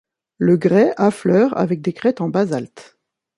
Le 0.39 0.57
grès 0.57 0.95
affleure 0.97 1.55
avec 1.55 1.81
des 1.83 1.93
crêtes 1.93 2.21
en 2.21 2.29
basalte. 2.29 2.97